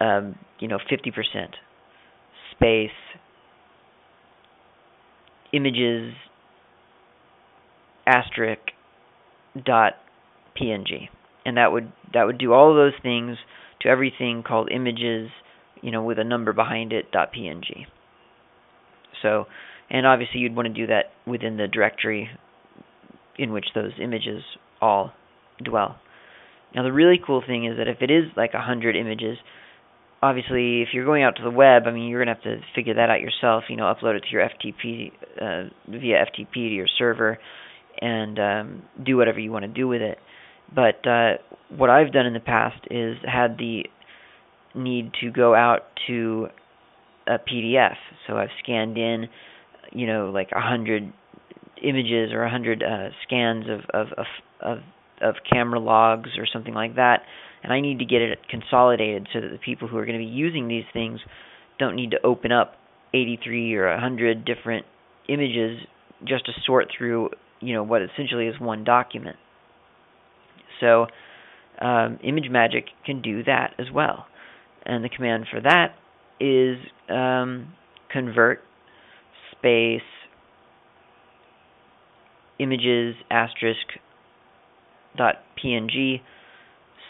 um, 0.00 0.36
you 0.60 0.68
know, 0.68 0.78
50% 0.78 1.48
space 2.52 2.90
images 5.52 6.12
asterisk 8.06 8.60
dot 9.64 9.94
png 10.60 11.08
and 11.46 11.56
that 11.56 11.72
would 11.72 11.90
that 12.12 12.24
would 12.24 12.38
do 12.38 12.52
all 12.52 12.70
of 12.70 12.76
those 12.76 13.00
things 13.02 13.36
to 13.84 13.88
everything 13.88 14.42
called 14.46 14.68
images 14.70 15.30
you 15.80 15.92
know 15.92 16.02
with 16.02 16.18
a 16.18 16.24
number 16.24 16.52
behind 16.52 16.92
it 16.92 17.06
png 17.12 17.86
so 19.22 19.44
and 19.90 20.06
obviously 20.06 20.40
you'd 20.40 20.56
want 20.56 20.66
to 20.66 20.74
do 20.74 20.86
that 20.86 21.12
within 21.26 21.56
the 21.56 21.68
directory 21.68 22.28
in 23.38 23.52
which 23.52 23.66
those 23.74 23.92
images 24.02 24.42
all 24.80 25.12
dwell 25.62 25.96
now 26.74 26.82
the 26.82 26.92
really 26.92 27.20
cool 27.24 27.42
thing 27.46 27.64
is 27.64 27.76
that 27.78 27.86
if 27.86 27.98
it 28.00 28.10
is 28.10 28.24
like 28.36 28.54
a 28.54 28.60
hundred 28.60 28.96
images 28.96 29.38
obviously, 30.24 30.80
if 30.80 30.88
you're 30.92 31.04
going 31.04 31.22
out 31.22 31.36
to 31.36 31.42
the 31.42 31.50
web, 31.50 31.82
I 31.86 31.90
mean, 31.90 32.08
you're 32.08 32.24
going 32.24 32.34
to 32.34 32.42
have 32.42 32.60
to 32.60 32.64
figure 32.74 32.94
that 32.94 33.10
out 33.10 33.20
yourself. 33.20 33.64
You 33.68 33.76
know, 33.76 33.84
upload 33.84 34.16
it 34.16 34.24
to 34.24 34.30
your 34.30 34.48
FTP 34.48 35.12
uh, 35.40 35.68
via 35.88 36.24
FTP 36.24 36.52
to 36.52 36.60
your 36.60 36.86
server, 36.98 37.38
and 38.00 38.38
um, 38.38 38.82
do 39.04 39.16
whatever 39.16 39.38
you 39.38 39.52
want 39.52 39.64
to 39.64 39.68
do 39.68 39.86
with 39.86 40.00
it. 40.00 40.18
But 40.72 41.06
uh, 41.06 41.34
what 41.68 41.90
I've 41.90 42.12
done 42.12 42.26
in 42.26 42.34
the 42.34 42.40
past 42.40 42.80
is 42.90 43.16
had 43.24 43.58
the 43.58 43.84
need 44.74 45.12
to 45.20 45.30
go 45.30 45.54
out 45.54 45.82
to 46.06 46.48
a 47.26 47.38
PDF. 47.38 47.96
So 48.26 48.36
I've 48.36 48.48
scanned 48.62 48.98
in, 48.98 49.26
you 49.92 50.06
know, 50.06 50.30
like 50.30 50.50
a 50.54 50.60
hundred 50.60 51.12
images 51.82 52.32
or 52.32 52.44
a 52.44 52.50
hundred 52.50 52.82
uh, 52.82 53.08
scans 53.26 53.64
of, 53.68 53.80
of 53.92 54.06
of 54.16 54.26
of 54.60 54.78
of 55.20 55.34
camera 55.50 55.78
logs 55.78 56.30
or 56.38 56.46
something 56.50 56.74
like 56.74 56.96
that 56.96 57.22
and 57.64 57.72
I 57.72 57.80
need 57.80 57.98
to 58.00 58.04
get 58.04 58.20
it 58.20 58.38
consolidated 58.48 59.26
so 59.32 59.40
that 59.40 59.50
the 59.50 59.58
people 59.58 59.88
who 59.88 59.96
are 59.96 60.04
going 60.04 60.18
to 60.18 60.24
be 60.24 60.30
using 60.30 60.68
these 60.68 60.84
things 60.92 61.18
don't 61.78 61.96
need 61.96 62.10
to 62.10 62.18
open 62.22 62.52
up 62.52 62.74
83 63.14 63.74
or 63.74 63.90
100 63.90 64.44
different 64.44 64.84
images 65.28 65.78
just 66.24 66.44
to 66.46 66.52
sort 66.66 66.88
through, 66.96 67.30
you 67.60 67.72
know, 67.72 67.82
what 67.82 68.02
essentially 68.02 68.46
is 68.46 68.60
one 68.60 68.84
document. 68.84 69.36
So, 70.80 71.06
um, 71.80 72.18
ImageMagick 72.24 72.84
can 73.04 73.20
do 73.20 73.42
that 73.44 73.74
as 73.78 73.86
well, 73.92 74.26
and 74.86 75.04
the 75.04 75.08
command 75.08 75.46
for 75.50 75.60
that 75.60 75.94
is 76.40 76.78
um, 77.08 77.72
convert 78.10 78.60
space 79.52 80.02
images 82.58 83.16
asterisk 83.30 83.98
dot 85.16 85.36
png 85.62 86.20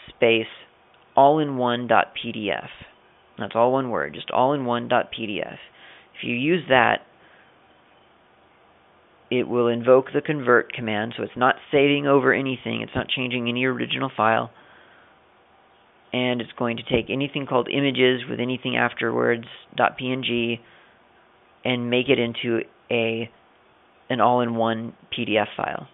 space 0.09 0.47
all 1.15 1.39
in 1.39 1.57
one 1.57 1.87
dot 1.87 2.07
pdf. 2.15 2.67
That's 3.37 3.53
all 3.55 3.71
one 3.71 3.89
word, 3.89 4.13
just 4.13 4.31
all 4.31 4.53
in 4.53 4.65
one 4.65 4.87
dot 4.87 5.09
pdf. 5.11 5.57
If 6.17 6.23
you 6.23 6.35
use 6.35 6.63
that, 6.69 7.01
it 9.31 9.47
will 9.47 9.67
invoke 9.67 10.07
the 10.13 10.21
convert 10.21 10.71
command, 10.73 11.13
so 11.17 11.23
it's 11.23 11.37
not 11.37 11.55
saving 11.71 12.07
over 12.07 12.33
anything, 12.33 12.81
it's 12.81 12.95
not 12.95 13.07
changing 13.07 13.49
any 13.49 13.65
original 13.65 14.11
file, 14.15 14.51
and 16.13 16.41
it's 16.41 16.51
going 16.57 16.77
to 16.77 16.83
take 16.83 17.09
anything 17.09 17.45
called 17.45 17.67
images 17.69 18.21
with 18.29 18.39
anything 18.39 18.77
afterwards, 18.77 19.45
.png, 19.77 20.59
and 21.63 21.89
make 21.89 22.09
it 22.09 22.19
into 22.19 22.61
a 22.91 23.29
an 24.07 24.21
all-in-one 24.21 24.93
PDF 25.17 25.47
file 25.57 25.87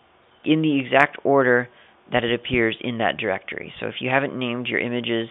in 0.43 0.61
the 0.61 0.79
exact 0.79 1.17
order 1.23 1.69
that 2.11 2.25
it 2.25 2.33
appears 2.33 2.75
in 2.81 2.97
that 2.97 3.15
directory. 3.17 3.73
So 3.79 3.87
if 3.87 3.95
you 4.01 4.09
haven't 4.09 4.37
named 4.37 4.67
your 4.67 4.79
images 4.79 5.29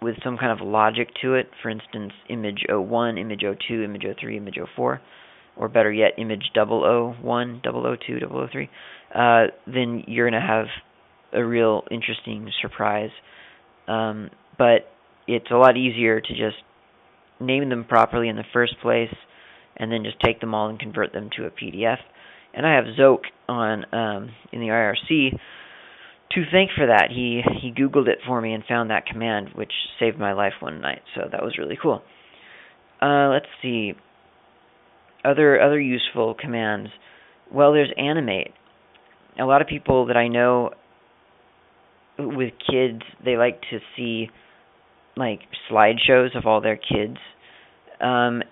with 0.00 0.14
some 0.22 0.38
kind 0.38 0.52
of 0.52 0.64
logic 0.64 1.08
to 1.22 1.34
it, 1.34 1.50
for 1.62 1.70
instance, 1.70 2.12
image 2.28 2.64
01, 2.68 3.18
image 3.18 3.40
02, 3.40 3.82
image 3.82 4.04
03, 4.20 4.36
image 4.36 4.58
04, 4.76 5.00
or 5.56 5.68
better 5.68 5.92
yet, 5.92 6.12
image 6.18 6.50
001, 6.54 7.62
002, 7.64 8.18
003, 8.50 8.70
uh, 9.14 9.44
then 9.66 10.04
you're 10.06 10.28
going 10.28 10.40
to 10.40 10.46
have 10.46 10.66
a 11.32 11.44
real 11.44 11.82
interesting 11.90 12.50
surprise. 12.60 13.10
Um, 13.86 14.30
but 14.58 14.90
it's 15.26 15.50
a 15.50 15.56
lot 15.56 15.76
easier 15.76 16.20
to 16.20 16.28
just 16.28 16.56
name 17.40 17.68
them 17.68 17.84
properly 17.84 18.28
in 18.28 18.36
the 18.36 18.44
first 18.52 18.74
place 18.80 19.14
and 19.76 19.90
then 19.90 20.04
just 20.04 20.20
take 20.20 20.40
them 20.40 20.54
all 20.54 20.68
and 20.68 20.78
convert 20.78 21.12
them 21.12 21.30
to 21.36 21.44
a 21.44 21.50
PDF. 21.50 21.98
And 22.52 22.66
I 22.66 22.74
have 22.76 22.84
Zoke 22.96 23.24
on 23.48 23.84
um, 23.92 24.30
in 24.52 24.60
the 24.60 24.68
IRC 24.68 25.38
to 26.34 26.44
thank 26.50 26.70
for 26.76 26.86
that, 26.86 27.08
he 27.10 27.42
he 27.60 27.70
Googled 27.70 28.08
it 28.08 28.18
for 28.26 28.40
me 28.40 28.52
and 28.52 28.64
found 28.68 28.90
that 28.90 29.06
command, 29.06 29.50
which 29.54 29.72
saved 30.00 30.18
my 30.18 30.32
life 30.32 30.54
one 30.60 30.80
night. 30.80 31.02
So 31.14 31.22
that 31.30 31.42
was 31.42 31.56
really 31.58 31.78
cool. 31.80 32.02
Uh, 33.00 33.28
let's 33.28 33.46
see. 33.62 33.94
Other 35.24 35.60
other 35.60 35.80
useful 35.80 36.34
commands. 36.34 36.90
Well, 37.52 37.72
there's 37.72 37.92
animate. 37.96 38.52
A 39.38 39.44
lot 39.44 39.62
of 39.62 39.68
people 39.68 40.06
that 40.06 40.16
I 40.16 40.28
know 40.28 40.70
with 42.18 42.52
kids, 42.70 43.02
they 43.24 43.36
like 43.36 43.60
to 43.70 43.78
see 43.96 44.28
like 45.16 45.40
slideshows 45.70 46.36
of 46.36 46.46
all 46.46 46.60
their 46.60 46.76
kids. 46.76 47.16
Um, 48.00 48.42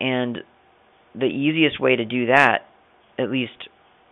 and 0.00 0.38
the 1.14 1.26
easiest 1.26 1.80
way 1.80 1.96
to 1.96 2.04
do 2.04 2.26
that, 2.26 2.60
at 3.18 3.30
least 3.30 3.68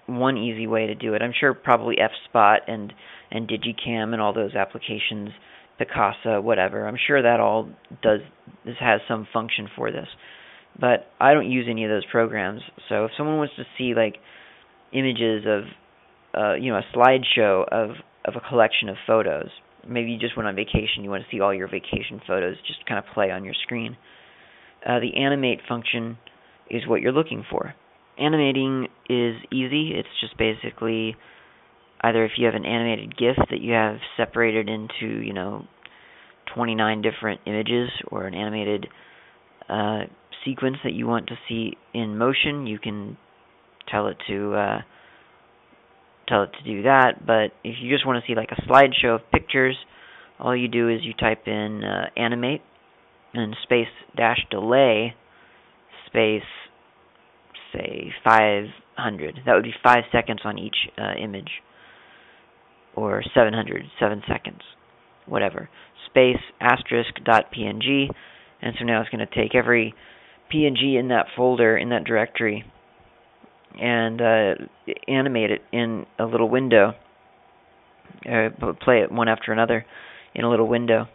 one 0.07 0.37
easy 0.37 0.67
way 0.67 0.87
to 0.87 0.95
do 0.95 1.15
it. 1.15 1.23
I'm 1.23 1.33
sure 1.39 1.55
probably 1.55 1.99
F-Spot 1.99 2.63
and 2.67 2.93
and 3.31 3.49
digiKam 3.49 4.13
and 4.13 4.21
all 4.21 4.33
those 4.33 4.55
applications, 4.55 5.31
Picasa, 5.81 6.43
whatever. 6.43 6.87
I'm 6.87 6.99
sure 7.07 7.23
that 7.23 7.39
all 7.39 7.69
does 8.03 8.21
this 8.65 8.75
has 8.81 9.01
some 9.07 9.27
function 9.33 9.69
for 9.77 9.93
this. 9.93 10.09
But 10.79 11.07
I 11.21 11.35
don't 11.35 11.51
use 11.51 11.67
any 11.69 11.85
of 11.85 11.91
those 11.91 12.05
programs. 12.11 12.63
So 12.89 13.05
if 13.07 13.11
someone 13.17 13.37
wants 13.37 13.55
to 13.57 13.65
see 13.77 13.95
like 13.95 14.17
images 14.93 15.45
of 15.47 15.65
uh, 16.37 16.55
you 16.55 16.73
know 16.73 16.79
a 16.79 16.97
slideshow 16.97 17.67
of 17.71 17.91
of 18.25 18.35
a 18.37 18.49
collection 18.49 18.89
of 18.89 18.97
photos. 19.07 19.49
Maybe 19.89 20.11
you 20.11 20.19
just 20.19 20.37
went 20.37 20.47
on 20.47 20.55
vacation. 20.55 21.03
You 21.03 21.11
want 21.11 21.25
to 21.25 21.35
see 21.35 21.41
all 21.41 21.55
your 21.55 21.69
vacation 21.69 22.21
photos 22.27 22.57
just 22.67 22.85
kind 22.87 22.99
of 22.99 23.05
play 23.15 23.31
on 23.31 23.45
your 23.45 23.55
screen. 23.63 23.97
Uh, 24.87 25.01
the 25.01 25.17
animate 25.17 25.61
function 25.67 26.19
is 26.71 26.87
what 26.87 27.01
you're 27.01 27.13
looking 27.13 27.45
for. 27.51 27.75
Animating 28.19 28.89
is 29.09 29.37
easy. 29.51 29.93
It's 29.95 30.09
just 30.21 30.37
basically 30.37 31.17
either 32.03 32.25
if 32.25 32.33
you 32.37 32.47
have 32.47 32.55
an 32.55 32.67
animated 32.67 33.17
GIF 33.17 33.37
that 33.51 33.61
you 33.61 33.73
have 33.73 33.97
separated 34.17 34.69
into 34.69 35.23
you 35.23 35.33
know 35.33 35.67
29 36.55 37.03
different 37.03 37.41
images 37.47 37.89
or 38.09 38.27
an 38.27 38.35
animated 38.35 38.87
uh, 39.69 40.01
sequence 40.45 40.77
that 40.85 40.93
you 40.93 41.07
want 41.07 41.29
to 41.29 41.35
see 41.49 41.77
in 41.95 42.17
motion, 42.17 42.67
you 42.67 42.79
can 42.79 43.17
tell 43.89 44.09
it 44.09 44.17
to 44.29 44.55
uh, 44.55 44.79
tell 46.29 46.45
it 46.45 46.51
to 46.59 46.65
do 46.65 46.83
that. 46.83 47.27
But 47.27 47.53
if 47.65 47.77
you 47.81 47.93
just 47.93 48.07
want 48.07 48.23
to 48.23 48.31
see 48.31 48.37
like 48.37 48.51
a 48.51 48.63
slideshow 48.63 49.17
of 49.17 49.21
pictures, 49.33 49.77
all 50.39 50.57
you 50.57 50.69
do 50.69 50.89
is 50.89 51.01
you 51.03 51.13
type 51.15 51.47
in 51.47 51.83
uh, 51.85 52.07
animate 52.17 52.63
and 53.35 53.57
space 53.63 53.89
dash 54.17 54.41
delay 54.51 55.15
space 56.07 56.43
say 57.73 58.13
500. 58.25 59.41
That 59.47 59.55
would 59.55 59.65
be 59.65 59.75
five 59.83 60.05
seconds 60.13 60.41
on 60.45 60.59
each 60.59 60.77
uh, 60.99 61.15
image, 61.23 61.51
or 62.95 63.23
700, 63.35 63.85
seven 63.99 64.23
seconds, 64.29 64.61
whatever. 65.27 65.69
Space 66.07 66.41
asterisk 66.61 67.15
dot 67.25 67.47
png, 67.57 68.09
and 68.61 68.75
so 68.79 68.85
now 68.85 69.01
it's 69.01 69.11
going 69.11 69.27
to 69.27 69.35
take 69.35 69.55
every 69.55 69.95
PNG 70.53 70.99
in 70.99 71.09
that 71.09 71.27
folder 71.37 71.77
in 71.77 71.91
that 71.91 72.05
directory 72.05 72.65
and 73.81 74.21
uh, 74.21 74.55
animate 75.07 75.51
it 75.51 75.63
in 75.73 76.07
a 76.19 76.25
little 76.25 76.49
window. 76.49 76.93
Uh, 78.27 78.49
play 78.83 79.01
it 79.01 79.13
one 79.13 79.29
after 79.29 79.53
another 79.53 79.87
in 80.35 80.45
a 80.45 80.51
little 80.51 80.69
window 80.69 81.07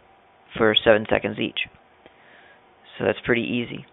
for 0.56 0.74
seven 0.84 1.06
seconds 1.10 1.38
each. 1.38 1.60
So 2.98 3.04
that's 3.04 3.18
pretty 3.24 3.42
easy. 3.42 3.86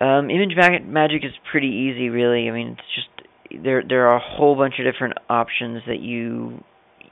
Um, 0.00 0.30
image 0.30 0.52
mag- 0.56 0.86
magic 0.86 1.24
is 1.24 1.32
pretty 1.50 1.68
easy, 1.68 2.08
really. 2.08 2.48
I 2.48 2.52
mean, 2.52 2.76
it's 2.76 2.80
just 2.94 3.62
there. 3.62 3.82
There 3.88 4.08
are 4.08 4.16
a 4.16 4.20
whole 4.20 4.56
bunch 4.56 4.74
of 4.78 4.92
different 4.92 5.14
options 5.30 5.82
that 5.86 6.00
you, 6.00 6.62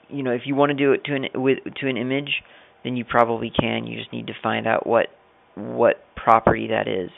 you 0.08 0.22
know, 0.22 0.32
if 0.32 0.42
you 0.44 0.54
want 0.54 0.70
to 0.70 0.74
do 0.76 0.92
it 0.92 1.04
to 1.04 1.14
an 1.14 1.26
with 1.34 1.58
to 1.80 1.88
an 1.88 1.96
image, 1.96 2.42
then 2.82 2.96
you 2.96 3.04
probably 3.04 3.50
can. 3.50 3.86
You 3.86 3.98
just 3.98 4.12
need 4.12 4.26
to 4.26 4.32
find 4.42 4.66
out 4.66 4.86
what 4.86 5.06
what 5.54 6.02
property 6.24 6.68
that 6.68 6.88
is 6.88 7.10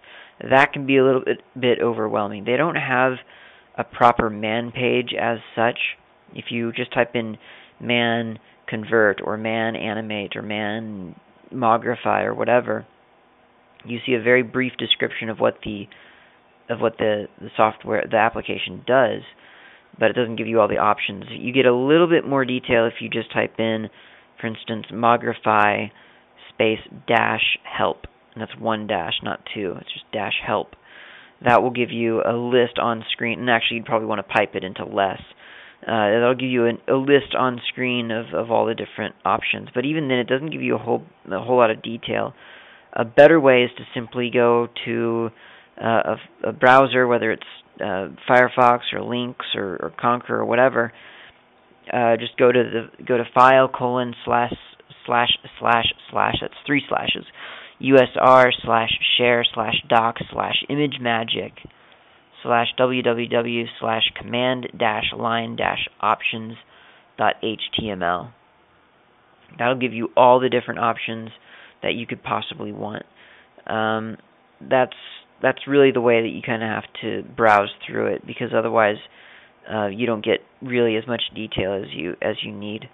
that 0.51 0.73
can 0.73 0.87
be 0.87 0.97
a 0.97 1.05
little 1.05 1.23
bit, 1.25 1.41
bit 1.59 1.79
overwhelming. 1.81 2.45
They 2.45 2.57
don't 2.57 2.77
have 2.77 3.13
a 3.77 3.85
proper 3.85 4.29
man 4.29 4.73
page 4.73 5.15
as 5.19 5.39
such. 5.55 5.79
If 6.35 6.47
you 6.51 6.73
just 6.73 6.93
type 6.93 7.13
in 7.15 7.39
man 7.81 8.39
convert 8.67 9.21
or 9.23 9.37
man 9.37 9.77
animate 9.77 10.35
or 10.35 10.43
man 10.43 11.15
mogrify 11.53 12.25
or 12.25 12.35
whatever, 12.35 12.87
you 13.85 13.99
see 14.05 14.15
a 14.15 14.23
very 14.23 14.43
brief 14.43 14.73
description 14.79 15.29
of 15.29 15.39
what 15.39 15.59
the 15.65 15.85
of 16.71 16.81
what 16.81 16.97
the, 16.99 17.27
the 17.41 17.51
software 17.57 18.07
the 18.11 18.17
application 18.17 18.83
does, 18.87 19.23
but 19.99 20.11
it 20.11 20.15
doesn't 20.15 20.37
give 20.37 20.47
you 20.47 20.61
all 20.61 20.69
the 20.69 20.79
options. 20.79 21.25
You 21.31 21.53
get 21.53 21.67
a 21.67 21.75
little 21.75 22.09
bit 22.09 22.27
more 22.27 22.45
detail 22.45 22.87
if 22.87 22.95
you 23.01 23.11
just 23.11 23.33
type 23.33 23.59
in, 23.59 23.89
for 24.41 24.47
instance, 24.47 24.87
mogrify 24.93 25.91
space 26.55 26.81
dash 27.07 27.59
help 27.65 28.07
and 28.35 28.43
that's 28.43 28.59
one 28.59 28.87
dash, 28.87 29.15
not 29.23 29.41
two. 29.55 29.75
It's 29.81 29.93
just 29.93 30.11
dash 30.13 30.35
help. 30.45 30.75
That 31.45 31.63
will 31.63 31.71
give 31.71 31.91
you 31.91 32.23
a 32.23 32.33
list 32.33 32.79
on 32.81 33.05
screen, 33.11 33.41
and 33.41 33.51
actually 33.51 33.79
you'd 33.79 33.87
probably 33.87 34.07
want 34.07 34.21
to 34.21 34.33
pipe 34.33 34.55
it 34.55 34.65
into 34.65 34.85
less. 34.85 35.21
Uh, 35.83 36.11
that'll 36.11 36.37
give 36.37 36.49
you 36.49 36.67
an, 36.67 36.79
a 36.89 36.95
list 36.95 37.35
on 37.37 37.61
screen 37.69 38.13
of, 38.13 38.27
of 38.33 38.51
all 38.51 38.67
the 38.67 38.75
different 38.75 39.17
options. 39.25 39.69
But 39.75 39.85
even 39.85 40.07
then, 40.07 40.19
it 40.19 40.29
doesn't 40.29 40.51
give 40.51 40.63
you 40.63 40.77
a 40.77 40.79
whole 40.79 41.03
a 41.31 41.41
whole 41.41 41.57
lot 41.57 41.71
of 41.71 41.83
detail. 41.83 42.35
A 42.93 43.05
better 43.05 43.41
way 43.41 43.65
is 43.65 43.71
to 43.79 43.85
simply 43.93 44.31
go 44.33 44.69
to 44.85 45.31
uh, 45.83 46.17
a, 46.45 46.49
a 46.51 46.53
browser, 46.53 47.07
whether 47.09 47.33
it's 47.33 47.43
uh, 47.81 48.09
Firefox 48.31 48.81
or 48.93 49.03
Lynx 49.03 49.45
or, 49.57 49.77
or 49.83 49.93
Konqueror 50.01 50.39
or 50.39 50.45
whatever. 50.45 50.93
Uh, 51.93 52.17
just 52.17 52.37
go 52.37 52.53
to 52.53 52.63
the 52.63 53.05
go 53.05 53.17
to 53.17 53.25
file 53.35 53.67
colon 53.67 54.15
slash 54.25 54.55
slash 55.05 55.31
slash 55.59 55.87
slash. 56.13 56.37
That's 56.41 56.55
three 56.65 56.83
slashes 56.89 57.25
usr 57.83 58.51
slash 58.63 58.91
share 59.17 59.45
slash 59.55 59.75
doc 59.89 60.17
slash 60.31 60.65
imagemagick 60.71 61.53
slash 62.43 62.69
www 62.79 63.65
slash 63.81 64.03
command 64.17 64.69
dash 64.79 65.13
line 65.17 65.57
dash 65.57 65.89
options 66.01 66.55
dot 67.19 67.37
html. 67.43 68.33
That'll 69.59 69.79
give 69.79 69.93
you 69.93 70.11
all 70.17 70.41
the 70.41 70.49
different 70.49 70.81
options 70.81 71.31
that 71.83 71.95
you 71.95 72.07
could 72.07 72.23
possibly 72.23 72.73
want. 72.73 73.05
Um, 73.67 74.17
that's 74.61 74.97
that's 75.43 75.67
really 75.67 75.91
the 75.91 76.01
way 76.01 76.23
that 76.23 76.29
you 76.29 76.41
kind 76.41 76.63
of 76.63 76.69
have 76.69 76.85
to 77.03 77.23
browse 77.37 77.71
through 77.87 78.15
it 78.15 78.27
because 78.27 78.51
otherwise 78.57 78.97
uh, 79.73 79.87
you 79.87 80.07
don't 80.07 80.25
get 80.25 80.41
really 80.61 80.97
as 80.97 81.07
much 81.07 81.23
detail 81.35 81.75
as 81.75 81.93
you 81.93 82.17
as 82.23 82.37
you 82.43 82.53
need. 82.53 82.89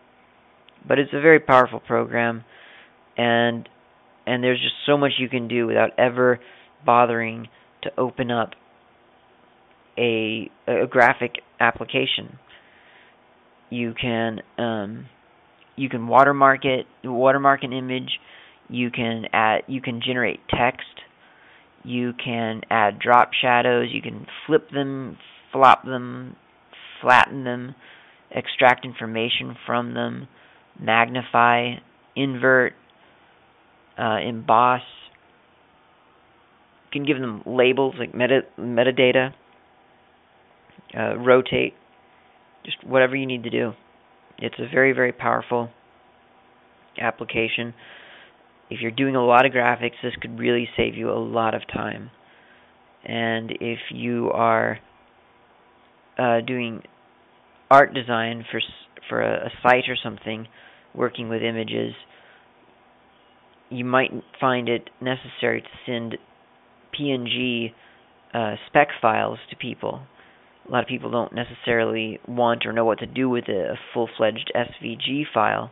But 0.87 0.99
it's 0.99 1.13
a 1.13 1.21
very 1.21 1.41
powerful 1.41 1.81
program, 1.81 2.45
and 3.17 3.69
and 4.29 4.45
there's 4.45 4.61
just 4.61 4.75
so 4.87 4.97
much 4.97 5.13
you 5.19 5.29
can 5.29 5.49
do 5.49 5.67
without 5.67 5.91
ever 5.99 6.39
bothering 6.85 7.49
to 7.83 7.91
open 7.99 8.31
up 8.31 8.51
a 9.97 10.51
a 10.67 10.87
graphic 10.87 11.37
application. 11.61 12.39
You 13.71 13.95
can 14.01 14.41
um, 14.59 15.07
you 15.77 15.89
can 15.89 16.07
watermark 16.07 16.65
it, 16.65 16.87
watermark 17.05 17.63
an 17.63 17.73
image. 17.73 18.19
You 18.69 18.91
can 18.91 19.25
add 19.33 19.63
you 19.67 19.81
can 19.81 20.01
generate 20.05 20.41
text. 20.49 20.85
You 21.85 22.13
can 22.13 22.63
add 22.71 22.99
drop 22.99 23.31
shadows. 23.41 23.89
You 23.91 24.03
can 24.03 24.27
flip 24.47 24.71
them, 24.71 25.17
flop 25.53 25.85
them, 25.85 26.37
flatten 27.01 27.45
them, 27.45 27.75
extract 28.31 28.85
information 28.85 29.57
from 29.67 29.95
them, 29.95 30.29
magnify, 30.79 31.75
invert, 32.15 32.75
uh, 33.99 34.19
emboss. 34.27 34.83
You 36.87 37.01
can 37.01 37.07
give 37.07 37.21
them 37.21 37.43
labels 37.45 37.95
like 37.99 38.15
meta 38.15 38.43
metadata, 38.59 39.35
uh, 40.99 41.17
rotate, 41.19 41.75
just 42.65 42.83
whatever 42.85 43.15
you 43.17 43.27
need 43.27 43.43
to 43.45 43.51
do. 43.51 43.73
It's 44.39 44.57
a 44.59 44.69
very 44.73 44.93
very 44.93 45.13
powerful 45.13 45.71
application. 47.01 47.75
If 48.71 48.81
you're 48.81 48.91
doing 48.91 49.17
a 49.17 49.25
lot 49.25 49.47
of 49.47 49.53
graphics, 49.53 50.01
this 50.03 50.15
could 50.21 50.39
really 50.39 50.69
save 50.77 50.95
you 50.95 51.11
a 51.11 51.19
lot 51.19 51.55
of 51.55 51.63
time. 51.73 52.11
And 53.05 53.53
if 53.61 53.79
you 53.91 54.31
are 54.33 54.79
uh, 56.19 56.41
doing 56.47 56.83
art 57.71 57.95
design 57.95 58.45
for 58.51 58.61
for 59.09 59.23
a, 59.23 59.47
a 59.47 59.51
site 59.63 59.89
or 59.89 59.97
something, 60.03 60.47
working 60.95 61.29
with 61.29 61.43
images, 61.43 61.95
you 63.71 63.85
might 63.85 64.11
find 64.41 64.69
it 64.69 64.91
necessary 65.01 65.63
to 65.63 65.69
send 65.87 66.17
PNG 66.99 67.73
uh, 68.35 68.55
spec 68.67 68.89
files 69.01 69.39
to 69.51 69.57
people. 69.57 70.01
A 70.69 70.71
lot 70.71 70.83
of 70.83 70.89
people 70.89 71.11
don't 71.11 71.33
necessarily 71.33 72.21
want 72.29 72.67
or 72.67 72.73
know 72.73 72.85
what 72.85 72.99
to 72.99 73.07
do 73.07 73.29
with 73.29 73.45
a, 73.49 73.75
full-fledged 73.95 74.53
SVG 74.55 75.23
file, 75.33 75.71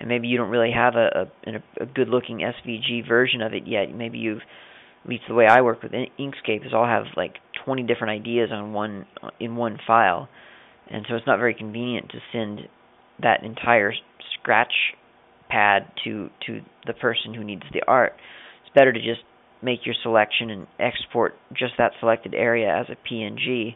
and 0.00 0.08
maybe 0.08 0.28
you 0.28 0.38
don't 0.38 0.50
really 0.50 0.72
have 0.72 0.94
a, 0.94 1.30
a, 1.46 1.82
a 1.82 1.86
good-looking 1.86 2.38
SVG 2.38 3.06
version 3.06 3.42
of 3.42 3.52
it 3.52 3.66
yet. 3.66 3.94
Maybe 3.94 4.18
you've, 4.18 4.40
at 5.04 5.10
least 5.10 5.24
the 5.28 5.34
way 5.34 5.46
I 5.46 5.60
work 5.60 5.82
with 5.82 5.92
Inkscape 5.92 6.66
is 6.66 6.72
I'll 6.72 6.86
have 6.86 7.04
like 7.16 7.34
20 7.64 7.82
different 7.82 8.18
ideas 8.18 8.50
on 8.52 8.72
one 8.72 9.06
in 9.38 9.56
one 9.56 9.78
file, 9.86 10.28
and 10.90 11.04
so 11.08 11.14
it's 11.16 11.26
not 11.26 11.38
very 11.38 11.54
convenient 11.54 12.10
to 12.10 12.18
send 12.32 12.60
that 13.22 13.42
entire 13.42 13.92
scratch 14.38 14.72
pad 15.48 15.86
to 16.04 16.30
to 16.46 16.60
the 16.86 16.94
person 16.94 17.34
who 17.34 17.44
needs 17.44 17.62
the 17.72 17.82
art. 17.86 18.12
It's 18.64 18.74
better 18.74 18.92
to 18.92 19.00
just 19.00 19.22
make 19.62 19.86
your 19.86 19.94
selection 20.02 20.50
and 20.50 20.66
export 20.78 21.34
just 21.52 21.74
that 21.78 21.92
selected 22.00 22.34
area 22.34 22.68
as 22.68 22.86
a 22.90 22.96
PNG 23.08 23.74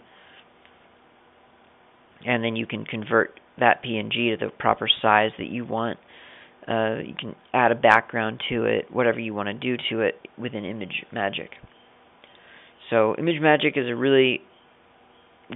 and 2.27 2.45
then 2.45 2.57
you 2.57 2.67
can 2.67 2.85
convert 2.85 3.41
that 3.59 3.83
PNG 3.85 4.39
to 4.39 4.47
the 4.47 4.51
proper 4.59 4.89
size 5.01 5.31
that 5.39 5.49
you 5.49 5.65
want. 5.65 5.99
Uh, 6.69 6.99
you 6.99 7.15
can 7.19 7.35
add 7.53 7.73
a 7.73 7.75
background 7.75 8.43
to 8.51 8.65
it, 8.65 8.85
whatever 8.93 9.19
you 9.19 9.35
want 9.35 9.49
to 9.49 9.55
do 9.55 9.77
to 9.91 10.01
it 10.01 10.15
within 10.39 10.63
ImageMagick. 10.63 11.49
So 12.91 13.17
ImageMagick 13.19 13.77
is 13.77 13.89
a 13.89 13.97
really 13.97 14.41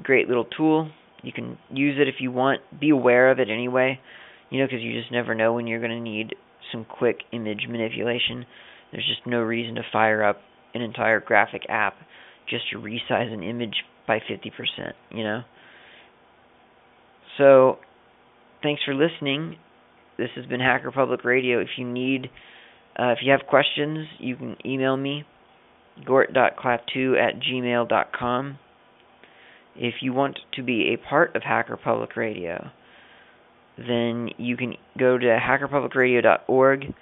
great 0.02 0.28
little 0.28 0.46
tool. 0.56 0.90
You 1.22 1.32
can 1.32 1.58
use 1.70 1.98
it 2.00 2.08
if 2.08 2.16
you 2.20 2.30
want. 2.30 2.60
Be 2.80 2.90
aware 2.90 3.30
of 3.30 3.38
it 3.38 3.48
anyway 3.50 4.00
you 4.54 4.60
know, 4.60 4.66
because 4.66 4.84
you 4.84 4.96
just 4.96 5.10
never 5.10 5.34
know 5.34 5.52
when 5.52 5.66
you're 5.66 5.80
going 5.80 5.90
to 5.90 5.98
need 6.00 6.36
some 6.70 6.84
quick 6.84 7.22
image 7.32 7.66
manipulation. 7.68 8.46
There's 8.92 9.04
just 9.04 9.26
no 9.26 9.40
reason 9.40 9.74
to 9.74 9.82
fire 9.92 10.22
up 10.22 10.36
an 10.74 10.80
entire 10.80 11.18
graphic 11.18 11.62
app 11.68 11.94
just 12.48 12.62
to 12.70 12.78
resize 12.78 13.32
an 13.32 13.42
image 13.42 13.74
by 14.06 14.20
50%, 14.20 14.92
you 15.10 15.24
know? 15.24 15.40
So, 17.36 17.78
thanks 18.62 18.80
for 18.84 18.94
listening. 18.94 19.56
This 20.18 20.28
has 20.36 20.46
been 20.46 20.60
Hacker 20.60 20.92
Public 20.92 21.24
Radio. 21.24 21.60
If 21.60 21.70
you 21.76 21.84
need, 21.84 22.26
uh, 22.96 23.08
if 23.08 23.18
you 23.24 23.32
have 23.32 23.48
questions, 23.48 24.06
you 24.20 24.36
can 24.36 24.56
email 24.64 24.96
me, 24.96 25.24
gort.klaatu 26.06 27.20
at 27.20 27.40
gmail.com. 27.42 28.58
If 29.74 29.94
you 30.00 30.12
want 30.12 30.38
to 30.54 30.62
be 30.62 30.94
a 30.94 31.08
part 31.08 31.34
of 31.34 31.42
Hacker 31.42 31.76
Public 31.76 32.14
Radio, 32.14 32.70
then 33.76 34.30
you 34.38 34.56
can 34.56 34.74
go 34.98 35.18
to 35.18 35.26
hackerpublicradio.org, 35.26 36.94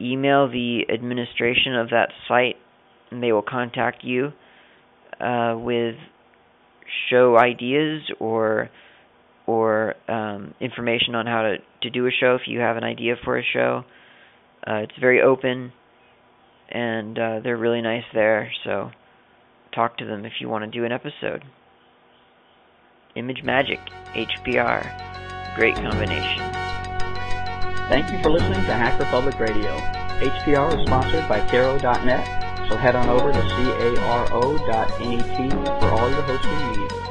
email 0.00 0.48
the 0.48 0.82
administration 0.92 1.74
of 1.74 1.90
that 1.90 2.10
site, 2.28 2.56
and 3.10 3.22
they 3.22 3.32
will 3.32 3.42
contact 3.42 4.04
you 4.04 4.32
uh, 5.20 5.54
with 5.56 5.96
show 7.10 7.38
ideas 7.38 8.02
or 8.20 8.70
or 9.46 9.94
um, 10.08 10.54
information 10.60 11.14
on 11.14 11.24
how 11.24 11.42
to, 11.42 11.56
to 11.82 11.90
do 11.90 12.06
a 12.06 12.10
show 12.10 12.34
if 12.34 12.42
you 12.48 12.58
have 12.58 12.76
an 12.76 12.82
idea 12.82 13.14
for 13.24 13.38
a 13.38 13.44
show. 13.44 13.84
Uh, 14.66 14.78
it's 14.78 14.98
very 15.00 15.22
open, 15.22 15.72
and 16.68 17.16
uh, 17.16 17.40
they're 17.44 17.56
really 17.56 17.80
nice 17.80 18.02
there. 18.12 18.50
So 18.64 18.90
talk 19.72 19.98
to 19.98 20.04
them 20.04 20.24
if 20.24 20.32
you 20.40 20.48
want 20.48 20.64
to 20.64 20.70
do 20.70 20.84
an 20.84 20.90
episode. 20.90 21.44
ImageMagick, 23.16 23.78
HPR, 24.14 25.15
great 25.56 25.74
combination. 25.76 26.44
Thank 27.88 28.12
you 28.12 28.22
for 28.22 28.28
listening 28.28 28.62
to 28.66 28.74
Hacker 28.74 29.06
Public 29.06 29.40
Radio. 29.40 29.74
HPR 30.20 30.78
is 30.78 30.86
sponsored 30.86 31.26
by 31.30 31.40
Caro.net, 31.48 32.68
so 32.68 32.76
head 32.76 32.94
on 32.94 33.08
over 33.08 33.32
to 33.32 33.40
caro.net 33.40 34.90
for 35.80 35.88
all 35.88 36.10
your 36.10 36.22
hosting 36.22 36.82
needs. 36.82 37.05